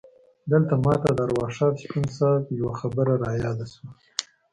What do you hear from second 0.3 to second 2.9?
دلته ماته د ارواښاد شپون صیب یوه